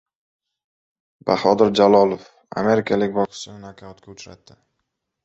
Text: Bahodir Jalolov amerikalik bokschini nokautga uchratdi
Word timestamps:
Bahodir 1.29 1.69
Jalolov 1.79 2.23
amerikalik 2.63 3.13
bokschini 3.19 3.61
nokautga 3.67 4.15
uchratdi 4.15 4.57